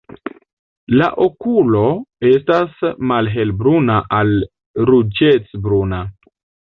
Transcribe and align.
La 0.99 1.09
okulo 1.25 1.83
estas 2.29 2.79
malhelbruna 3.11 3.99
al 4.21 4.33
ruĝecbruna. 4.91 6.01